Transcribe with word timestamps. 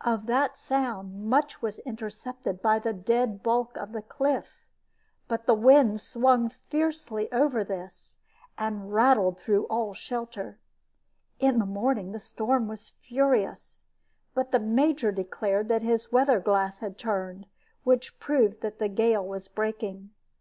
Of 0.00 0.26
that 0.26 0.56
sound 0.56 1.26
much 1.30 1.62
was 1.62 1.78
intercepted 1.78 2.60
by 2.60 2.80
the 2.80 2.92
dead 2.92 3.44
bulk 3.44 3.76
of 3.76 3.92
the 3.92 4.02
cliff, 4.02 4.66
but 5.28 5.46
the 5.46 5.54
wind 5.54 6.00
swung 6.00 6.48
fiercely 6.48 7.30
over 7.30 7.62
this, 7.62 8.18
and 8.58 8.92
rattled 8.92 9.38
through 9.38 9.66
all 9.66 9.94
shelter. 9.94 10.58
In 11.38 11.60
the 11.60 11.64
morning 11.64 12.10
the 12.10 12.18
storm 12.18 12.66
was 12.66 12.88
furious; 12.88 13.84
but 14.34 14.50
the 14.50 14.58
Major 14.58 15.12
declared 15.12 15.68
that 15.68 15.82
his 15.82 16.10
weather 16.10 16.40
glass 16.40 16.80
had 16.80 16.98
turned, 16.98 17.46
which 17.84 18.18
proved 18.18 18.62
that 18.62 18.80
the 18.80 18.88
gale 18.88 19.24
was 19.24 19.46
breaking. 19.46 20.10